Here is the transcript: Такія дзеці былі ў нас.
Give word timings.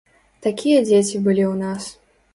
Такія 0.45 0.79
дзеці 0.87 1.23
былі 1.27 1.43
ў 1.49 1.53
нас. 1.63 1.83